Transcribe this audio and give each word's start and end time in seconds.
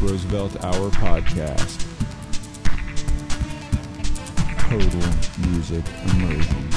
Roosevelt 0.00 0.56
Hour 0.64 0.90
podcast. 0.90 1.86
Total 4.58 5.48
music 5.50 5.84
immersion. 6.06 6.69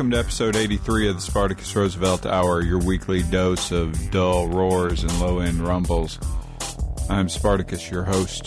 Welcome 0.00 0.12
to 0.12 0.18
episode 0.18 0.56
83 0.56 1.10
of 1.10 1.16
the 1.16 1.20
Spartacus 1.20 1.76
Roosevelt 1.76 2.24
Hour, 2.24 2.62
your 2.62 2.78
weekly 2.78 3.22
dose 3.22 3.70
of 3.70 4.10
dull 4.10 4.48
roars 4.48 5.02
and 5.02 5.20
low 5.20 5.40
end 5.40 5.58
rumbles. 5.60 6.18
I'm 7.10 7.28
Spartacus, 7.28 7.90
your 7.90 8.04
host. 8.04 8.44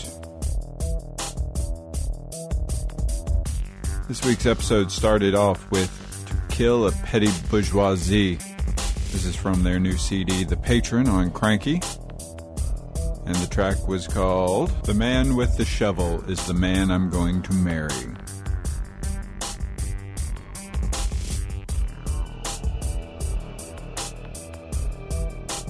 This 4.08 4.24
week's 4.26 4.46
episode 4.46 4.90
started 4.90 5.36
off 5.36 5.70
with 5.70 6.26
To 6.26 6.56
Kill 6.56 6.88
a 6.88 6.90
Petty 6.90 7.30
Bourgeoisie. 7.48 8.34
This 9.12 9.24
is 9.24 9.36
from 9.36 9.62
their 9.62 9.78
new 9.78 9.96
CD, 9.96 10.42
The 10.42 10.56
Patron, 10.56 11.08
on 11.08 11.30
Cranky. 11.30 11.80
And 13.26 13.36
the 13.36 13.48
track 13.48 13.86
was 13.86 14.08
called 14.08 14.70
The 14.86 14.94
Man 14.94 15.36
with 15.36 15.56
the 15.56 15.64
Shovel 15.64 16.28
is 16.28 16.44
the 16.48 16.54
Man 16.54 16.90
I'm 16.90 17.10
Going 17.10 17.42
to 17.42 17.52
Marry. 17.52 18.23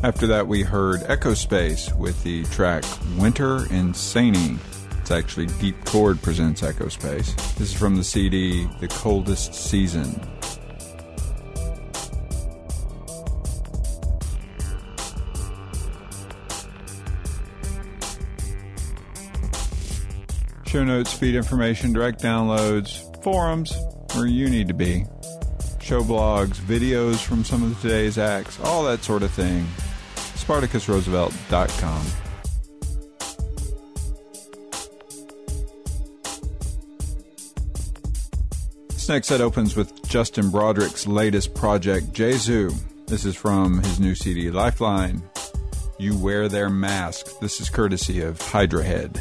After 0.04 0.26
that, 0.26 0.46
we 0.46 0.61
heard 0.61 1.00
Echospace 1.04 1.96
with 1.96 2.23
the 2.25 2.44
track 2.44 2.84
Winter 3.16 3.61
In 3.73 3.94
Seney. 3.94 4.58
It's 5.00 5.11
actually 5.11 5.46
DeepChord 5.46 6.20
presents 6.20 6.61
Echospace. 6.61 7.34
This 7.54 7.70
is 7.70 7.73
from 7.73 7.96
the 7.96 8.04
CD 8.04 8.68
The 8.80 8.88
Coldest 8.88 9.54
Season. 9.54 10.20
Show 20.66 20.84
notes, 20.84 21.14
feed 21.14 21.34
information, 21.34 21.94
direct 21.94 22.23
downloads, 22.23 23.23
forums, 23.25 23.75
where 24.12 24.26
you 24.26 24.50
need 24.50 24.68
to 24.68 24.75
be. 24.75 25.06
Show 25.80 26.02
blogs, 26.02 26.56
videos 26.56 27.25
from 27.25 27.42
some 27.42 27.62
of 27.62 27.80
today's 27.80 28.18
acts, 28.18 28.61
all 28.61 28.84
that 28.84 29.02
sort 29.02 29.23
of 29.23 29.30
thing 29.30 29.66
SpartacusRoosevelt.com. 30.46 32.06
This 38.88 39.08
next 39.08 39.28
set 39.28 39.40
opens 39.40 39.76
with 39.76 40.06
Justin 40.08 40.50
Broadrick's 40.50 41.06
latest 41.06 41.54
project, 41.54 42.12
Jesu. 42.12 42.70
This 43.06 43.24
is 43.24 43.36
from 43.36 43.82
his 43.82 44.00
new 44.00 44.14
CD, 44.14 44.50
Lifeline. 44.50 45.22
You 45.98 46.16
Wear 46.16 46.48
Their 46.48 46.70
Mask. 46.70 47.26
This 47.40 47.60
is 47.60 47.68
courtesy 47.68 48.22
of 48.22 48.40
Hydra 48.40 48.82
Head. 48.82 49.20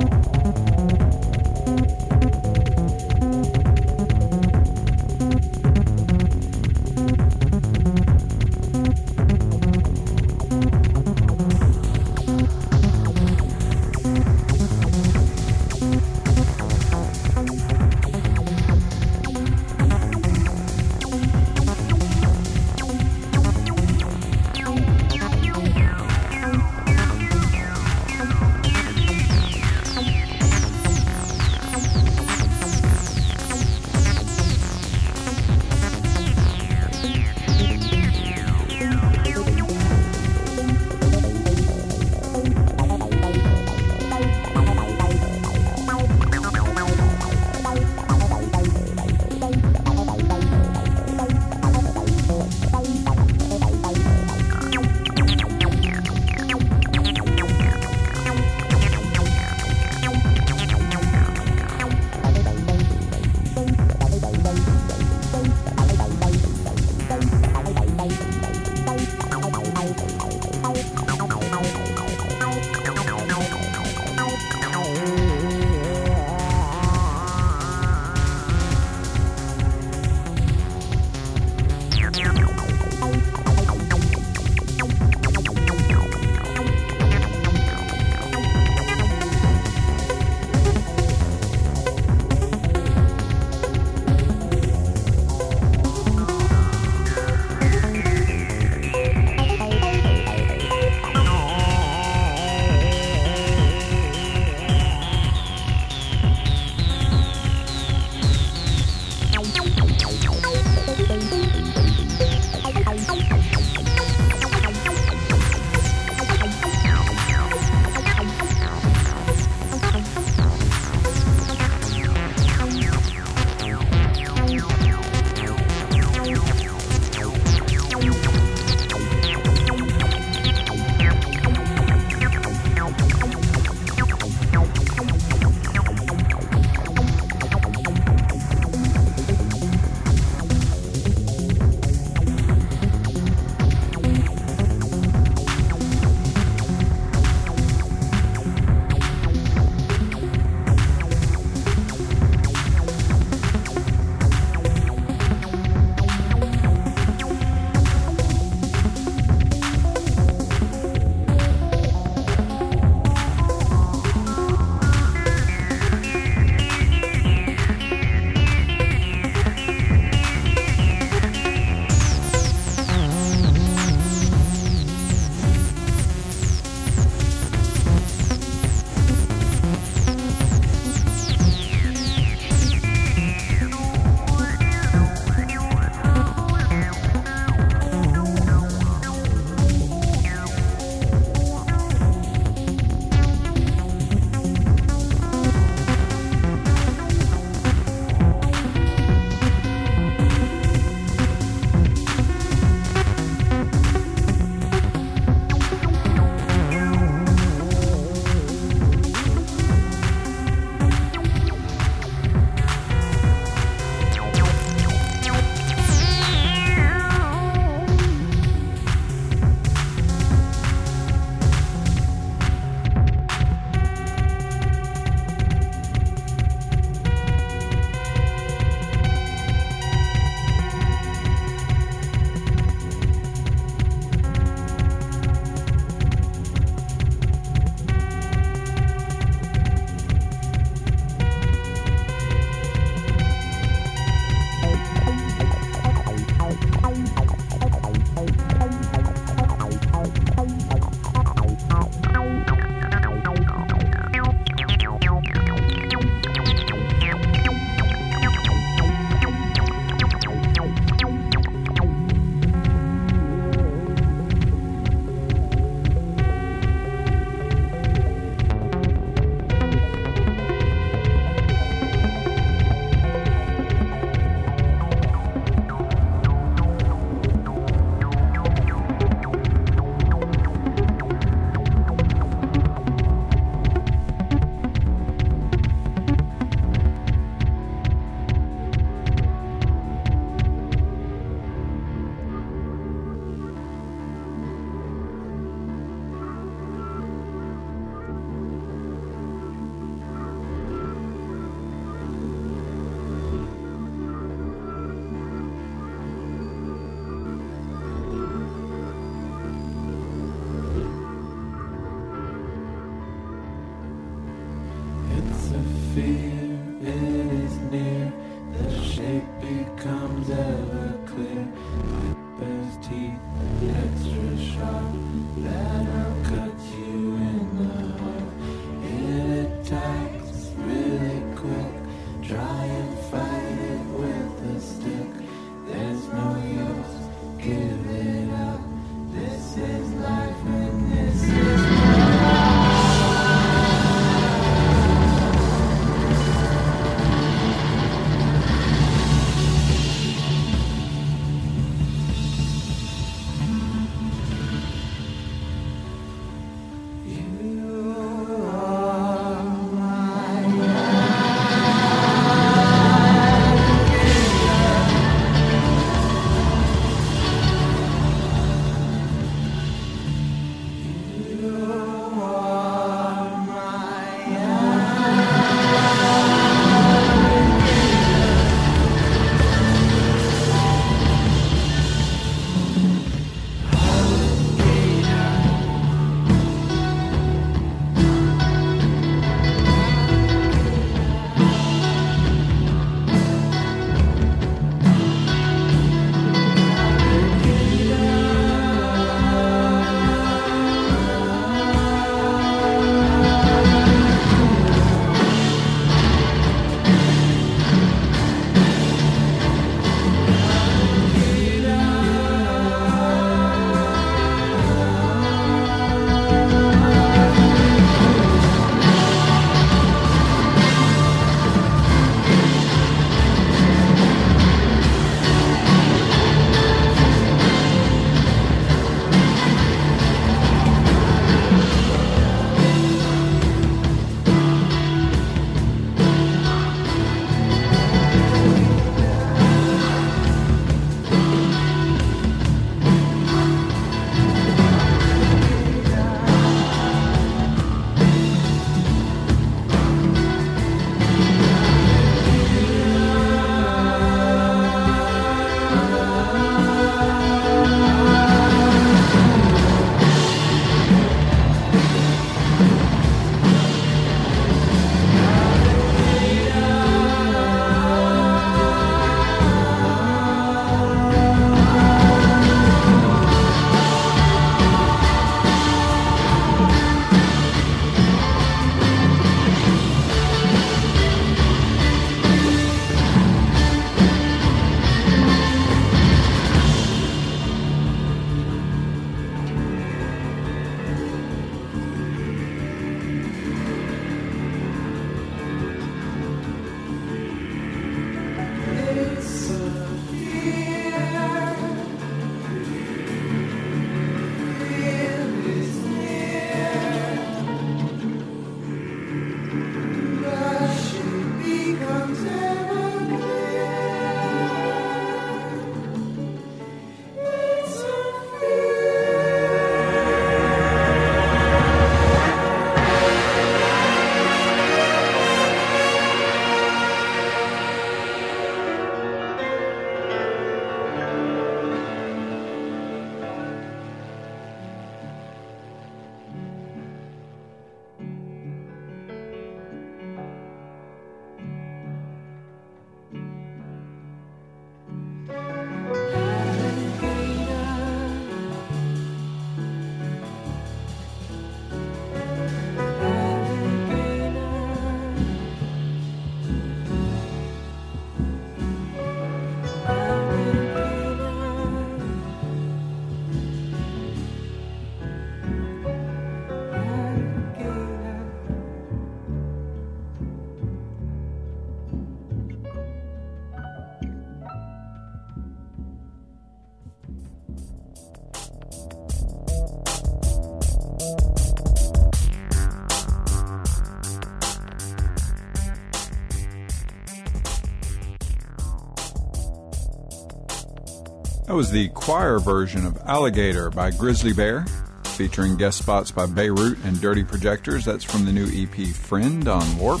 That 591.52 591.56
was 591.56 591.70
the 591.70 591.90
choir 591.90 592.38
version 592.38 592.86
of 592.86 592.96
Alligator 593.04 593.68
by 593.68 593.90
Grizzly 593.90 594.32
Bear, 594.32 594.64
featuring 595.04 595.58
guest 595.58 595.76
spots 595.76 596.10
by 596.10 596.24
Beirut 596.24 596.78
and 596.82 596.98
Dirty 596.98 597.24
Projectors. 597.24 597.84
That's 597.84 598.04
from 598.04 598.24
the 598.24 598.32
new 598.32 598.46
EP 598.46 598.86
Friend 598.86 599.46
on 599.46 599.76
Warp. 599.76 600.00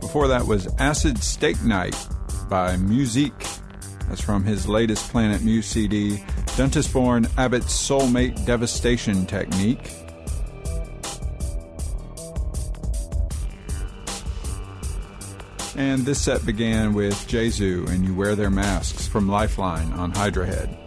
Before 0.00 0.26
that 0.28 0.46
was 0.46 0.66
Acid 0.78 1.22
Steak 1.22 1.62
Night 1.62 1.94
by 2.48 2.78
mu-ziq. 2.78 3.60
That's 4.08 4.22
from 4.22 4.44
his 4.44 4.66
latest 4.66 5.10
Planet 5.10 5.42
Mu 5.42 5.60
CD, 5.60 6.24
Born 6.94 7.26
Abbott's 7.36 7.66
Soulmate 7.66 8.46
Devastation 8.46 9.26
Technique. 9.26 10.03
And 15.76 16.04
this 16.04 16.20
set 16.20 16.46
began 16.46 16.94
with 16.94 17.26
Jesu 17.26 17.84
and 17.88 18.04
You 18.04 18.14
Wear 18.14 18.36
Their 18.36 18.50
Masks 18.50 19.08
from 19.08 19.28
Lifeline 19.28 19.92
on 19.94 20.12
Hydra 20.12 20.46
Head. 20.46 20.78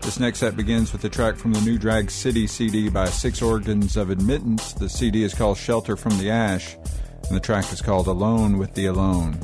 This 0.00 0.18
next 0.18 0.40
set 0.40 0.56
begins 0.56 0.92
with 0.92 1.04
a 1.04 1.08
track 1.08 1.36
from 1.36 1.52
the 1.52 1.60
new 1.60 1.78
Drag 1.78 2.10
City 2.10 2.48
CD 2.48 2.88
by 2.88 3.06
Six 3.06 3.40
Organs 3.40 3.96
of 3.96 4.10
Admittance. 4.10 4.72
The 4.72 4.88
CD 4.88 5.22
is 5.22 5.32
called 5.32 5.56
Shelter 5.56 5.96
from 5.96 6.18
the 6.18 6.28
Ash, 6.28 6.74
and 7.28 7.36
the 7.36 7.40
track 7.40 7.72
is 7.72 7.80
called 7.80 8.08
Alone 8.08 8.58
with 8.58 8.74
the 8.74 8.86
Alone. 8.86 9.38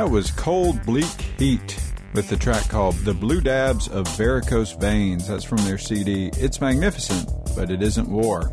That 0.00 0.08
was 0.08 0.30
Cold 0.30 0.82
Bleak 0.86 1.20
Heat 1.38 1.78
with 2.14 2.30
the 2.30 2.36
track 2.38 2.66
called 2.70 2.96
The 3.00 3.12
Blue 3.12 3.42
Dabs 3.42 3.86
of 3.86 4.08
Vericose 4.16 4.72
Veins. 4.72 5.28
That's 5.28 5.44
from 5.44 5.58
their 5.58 5.76
CD. 5.76 6.30
It's 6.38 6.58
magnificent, 6.58 7.28
but 7.54 7.70
it 7.70 7.82
isn't 7.82 8.08
war. 8.08 8.50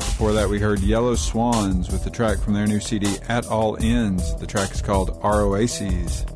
Before 0.00 0.34
that, 0.34 0.46
we 0.50 0.58
heard 0.58 0.80
Yellow 0.80 1.14
Swans 1.14 1.90
with 1.90 2.04
the 2.04 2.10
track 2.10 2.36
from 2.36 2.52
their 2.52 2.66
new 2.66 2.80
CD, 2.80 3.16
At 3.26 3.46
All 3.46 3.78
Ends. 3.82 4.36
The 4.36 4.46
track 4.46 4.72
is 4.72 4.82
called 4.82 5.18
Our 5.22 5.46
Oases. 5.46 6.26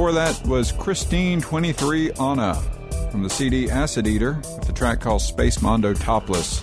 Before 0.00 0.12
that 0.12 0.46
was 0.46 0.72
Christine 0.72 1.42
23 1.42 2.12
Onna 2.12 2.54
from 3.10 3.22
the 3.22 3.28
CD 3.28 3.68
Acid 3.68 4.06
Eater 4.06 4.36
with 4.36 4.66
the 4.66 4.72
track 4.72 4.98
called 4.98 5.20
Space 5.20 5.60
Mondo 5.60 5.92
Topless. 5.92 6.62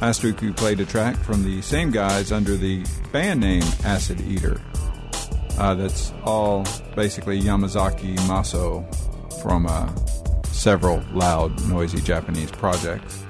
Last 0.00 0.24
week 0.24 0.40
we 0.40 0.52
played 0.52 0.80
a 0.80 0.86
track 0.86 1.16
from 1.16 1.44
the 1.44 1.60
same 1.60 1.90
guys 1.90 2.32
under 2.32 2.56
the 2.56 2.82
band 3.12 3.40
name 3.40 3.62
Acid 3.84 4.22
Eater. 4.22 4.58
Uh, 5.58 5.74
that's 5.74 6.14
all 6.24 6.64
basically 6.96 7.38
Yamazaki 7.42 8.16
Maso 8.26 8.80
from 9.42 9.66
uh, 9.66 9.94
several 10.44 11.04
loud, 11.12 11.68
noisy 11.68 12.00
Japanese 12.00 12.50
projects. 12.52 13.22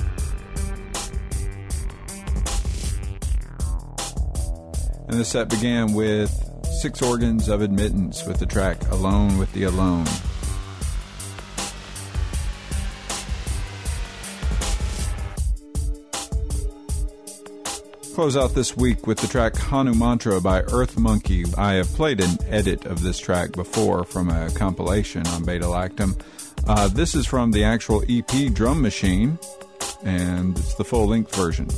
And 5.08 5.18
the 5.18 5.24
set 5.24 5.48
began 5.48 5.94
with 5.94 6.51
Six 6.82 7.00
Organs 7.00 7.48
of 7.48 7.62
Admittance 7.62 8.26
with 8.26 8.40
the 8.40 8.44
track 8.44 8.76
Alone 8.90 9.38
with 9.38 9.52
the 9.52 9.62
Alone. 9.62 10.04
Close 18.16 18.36
out 18.36 18.56
this 18.56 18.76
week 18.76 19.06
with 19.06 19.18
the 19.18 19.28
track 19.28 19.52
Hanumantra 19.52 20.42
by 20.42 20.62
Earthmonkey. 20.62 21.56
I 21.56 21.74
have 21.74 21.86
played 21.90 22.20
an 22.20 22.36
edit 22.48 22.84
of 22.84 23.00
this 23.00 23.20
track 23.20 23.52
before 23.52 24.02
from 24.02 24.28
a 24.28 24.50
compilation 24.50 25.24
on 25.28 25.44
Beta 25.44 25.66
Lactam. 25.66 26.20
Uh, 26.66 26.88
this 26.88 27.14
is 27.14 27.28
from 27.28 27.52
the 27.52 27.62
actual 27.62 28.02
EP 28.08 28.52
Drum 28.52 28.82
Machine, 28.82 29.38
and 30.02 30.58
it's 30.58 30.74
the 30.74 30.84
full 30.84 31.06
length 31.06 31.32
version. 31.36 31.68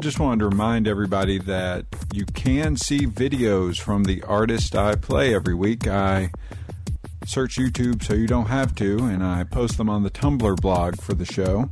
Just 0.00 0.18
wanted 0.18 0.40
to 0.40 0.48
remind 0.48 0.88
everybody 0.88 1.38
that 1.38 1.84
you 2.12 2.24
can 2.24 2.76
see 2.76 3.00
videos 3.00 3.78
from 3.78 4.04
the 4.04 4.22
artist 4.22 4.74
I 4.74 4.96
play 4.96 5.34
every 5.34 5.54
week. 5.54 5.86
I 5.86 6.30
search 7.26 7.56
YouTube 7.56 8.02
so 8.02 8.14
you 8.14 8.26
don't 8.26 8.46
have 8.46 8.74
to, 8.76 8.96
and 8.98 9.22
I 9.22 9.44
post 9.44 9.76
them 9.76 9.90
on 9.90 10.02
the 10.02 10.10
Tumblr 10.10 10.58
blog 10.60 10.98
for 11.00 11.12
the 11.12 11.26
show. 11.26 11.68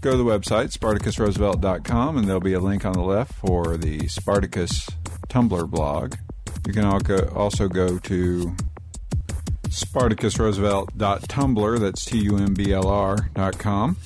Go 0.00 0.12
to 0.12 0.16
the 0.16 0.24
website, 0.24 0.74
SpartacusRoosevelt.com, 0.76 2.16
and 2.16 2.26
there'll 2.26 2.40
be 2.40 2.54
a 2.54 2.60
link 2.60 2.86
on 2.86 2.94
the 2.94 3.02
left 3.02 3.34
for 3.34 3.76
the 3.76 4.08
Spartacus 4.08 4.88
Tumblr 5.28 5.70
blog. 5.70 6.14
You 6.66 6.72
can 6.72 6.84
also 6.84 7.68
go 7.68 7.98
to 7.98 8.56
SpartacusRoosevelt.tumblr, 9.68 11.78
that's 11.78 12.06
T 12.06 12.18
U 12.20 12.38
M 12.38 12.54
B 12.54 12.72
L 12.72 12.88
R.com. 12.88 13.98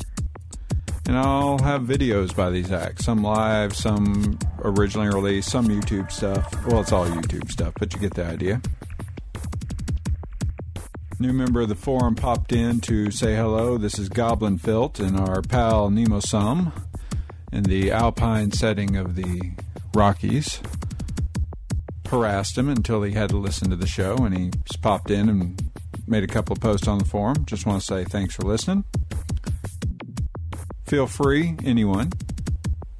And 1.06 1.18
I'll 1.18 1.58
have 1.58 1.82
videos 1.82 2.34
by 2.34 2.50
these 2.50 2.72
acts, 2.72 3.04
some 3.04 3.22
live, 3.22 3.76
some 3.76 4.38
originally 4.60 5.08
released, 5.08 5.50
some 5.50 5.68
YouTube 5.68 6.10
stuff. 6.10 6.66
Well, 6.66 6.80
it's 6.80 6.92
all 6.92 7.06
YouTube 7.06 7.50
stuff, 7.50 7.74
but 7.78 7.92
you 7.92 8.00
get 8.00 8.14
the 8.14 8.24
idea. 8.24 8.62
New 11.20 11.32
member 11.32 11.60
of 11.60 11.68
the 11.68 11.74
forum 11.74 12.14
popped 12.14 12.52
in 12.52 12.80
to 12.80 13.10
say 13.10 13.36
hello. 13.36 13.78
This 13.78 13.98
is 13.98 14.08
Goblin 14.08 14.58
Filt 14.58 14.98
and 14.98 15.18
our 15.18 15.42
pal 15.42 15.90
Nemo 15.90 16.20
Sum 16.20 16.72
in 17.52 17.64
the 17.64 17.92
alpine 17.92 18.50
setting 18.50 18.96
of 18.96 19.14
the 19.14 19.52
Rockies. 19.94 20.60
Harassed 22.08 22.58
him 22.58 22.68
until 22.68 23.02
he 23.02 23.12
had 23.12 23.28
to 23.28 23.36
listen 23.36 23.70
to 23.70 23.76
the 23.76 23.86
show, 23.86 24.16
and 24.16 24.36
he 24.36 24.50
popped 24.82 25.10
in 25.10 25.28
and 25.28 25.70
made 26.06 26.24
a 26.24 26.28
couple 26.28 26.54
of 26.54 26.60
posts 26.60 26.88
on 26.88 26.98
the 26.98 27.04
forum. 27.04 27.44
Just 27.44 27.66
want 27.66 27.80
to 27.80 27.86
say 27.86 28.04
thanks 28.04 28.34
for 28.34 28.42
listening. 28.42 28.84
Feel 30.86 31.06
free, 31.06 31.56
anyone, 31.64 32.10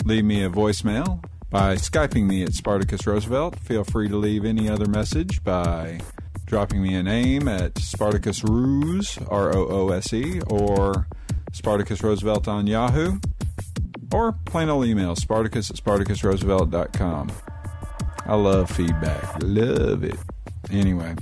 leave 0.04 0.24
me 0.24 0.42
a 0.42 0.48
voicemail 0.48 1.22
by 1.50 1.76
Skyping 1.76 2.26
me 2.26 2.42
at 2.42 2.54
Spartacus 2.54 3.06
Roosevelt. 3.06 3.58
Feel 3.60 3.84
free 3.84 4.08
to 4.08 4.16
leave 4.16 4.44
any 4.44 4.68
other 4.68 4.86
message 4.86 5.44
by 5.44 6.00
dropping 6.46 6.82
me 6.82 6.94
a 6.94 7.02
name 7.02 7.46
at 7.46 7.78
Spartacus 7.78 8.42
Roose, 8.42 9.18
R 9.28 9.54
O 9.54 9.66
O 9.68 9.88
S 9.90 10.12
E, 10.12 10.40
or 10.46 11.06
Spartacus 11.52 12.02
Roosevelt 12.02 12.48
on 12.48 12.66
Yahoo, 12.66 13.18
or 14.12 14.32
plain 14.46 14.70
old 14.70 14.86
email, 14.86 15.14
Spartacus 15.14 15.70
at 15.70 15.76
SpartacusRoosevelt.com. 15.76 17.32
I 18.26 18.34
love 18.34 18.70
feedback. 18.70 19.42
Love 19.42 20.04
it. 20.04 20.18
Anyway, 20.70 21.14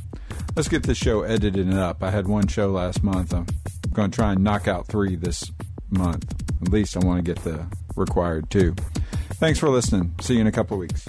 let's 0.54 0.68
get 0.68 0.84
this 0.84 0.98
show 0.98 1.22
edited 1.22 1.74
up. 1.74 2.02
I 2.02 2.10
had 2.10 2.28
one 2.28 2.46
show 2.46 2.70
last 2.70 3.02
month. 3.02 3.34
I'm 3.34 3.46
going 3.92 4.10
to 4.12 4.14
try 4.14 4.32
and 4.32 4.44
knock 4.44 4.68
out 4.68 4.86
three 4.86 5.16
this 5.16 5.50
month. 5.92 6.34
At 6.62 6.68
least 6.68 6.96
I 6.96 7.00
want 7.00 7.24
to 7.24 7.34
get 7.34 7.42
the 7.44 7.66
required 7.96 8.50
two. 8.50 8.74
Thanks 9.34 9.58
for 9.58 9.68
listening. 9.68 10.14
See 10.20 10.34
you 10.34 10.40
in 10.40 10.46
a 10.46 10.52
couple 10.52 10.78
weeks. 10.78 11.08